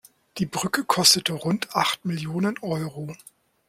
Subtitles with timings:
[0.39, 3.15] Die Brücke kostete rund acht Millionen Euro.